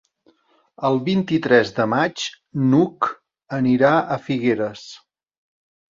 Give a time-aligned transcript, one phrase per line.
[0.87, 2.25] El vint-i-tres de maig
[2.71, 3.11] n'Hug
[3.61, 4.87] anirà a Figueres.